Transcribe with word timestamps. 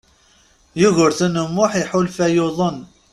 Yugurten 0.79 1.33
U 1.43 1.45
Muḥ 1.49 1.71
iḥulfa 1.81 2.27
yuḍen. 2.35 2.77